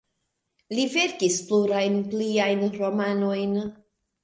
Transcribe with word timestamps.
Li 0.79 0.85
verkis 0.93 1.37
plurajn 1.51 2.01
pliajn 2.15 2.67
romanojn. 2.81 3.57